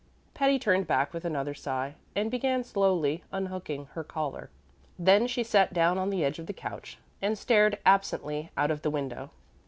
Patty 0.33 0.57
turned 0.57 0.87
back 0.87 1.13
with 1.13 1.25
another 1.25 1.53
sigh, 1.53 1.93
and 2.15 2.31
began 2.31 2.63
slowly 2.63 3.23
unhooking 3.31 3.85
her 3.93 4.03
collar. 4.03 4.49
Then 4.97 5.27
she 5.27 5.43
sat 5.43 5.73
down 5.75 5.99
on 5.99 6.09
the 6.09 6.25
edge 6.25 6.39
of 6.39 6.47
the 6.47 6.53
couch 6.53 6.97
and 7.21 7.37
stared 7.37 7.77
absently 7.85 8.49
out 8.57 8.71
of 8.71 8.81
the 8.81 8.89
window. 8.89 9.29